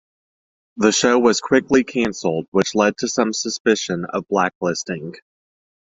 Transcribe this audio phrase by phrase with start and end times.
[0.77, 5.13] The show was quickly cancelled, which led to some suspicion of blacklisting.